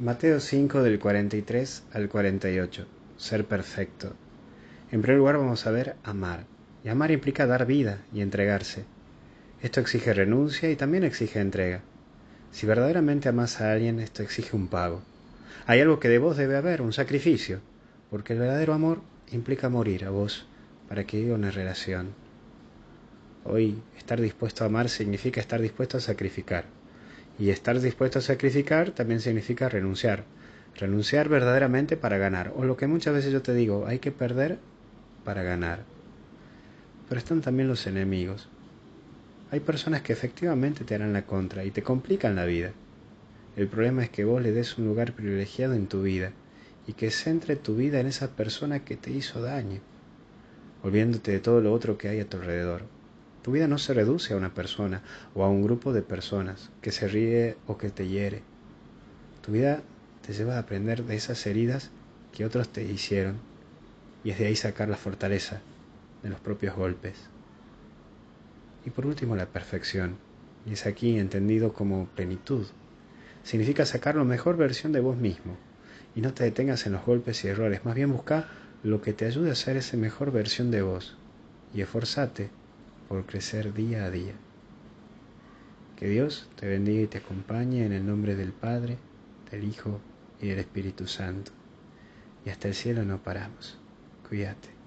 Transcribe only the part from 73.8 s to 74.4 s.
sacar la